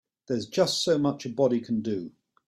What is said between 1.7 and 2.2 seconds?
do.